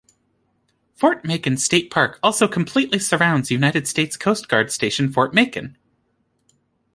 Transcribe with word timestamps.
Fort 0.95 1.23
Macon 1.23 1.57
State 1.57 1.91
Park 1.91 2.17
also 2.23 2.47
completely 2.47 2.97
surrounds 2.97 3.51
United 3.51 3.87
States 3.87 4.17
Coast 4.17 4.49
Guard 4.49 4.71
Station 4.71 5.13
Fort 5.13 5.31
Macon. 5.31 5.77